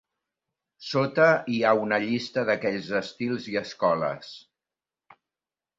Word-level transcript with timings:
Sota 0.91 1.27
hi 1.55 1.59
ha 1.63 1.73
una 1.81 1.99
llista 2.07 2.47
d'aquells 2.49 2.91
estils 3.03 3.47
i 3.53 3.61
escoles. 3.65 4.35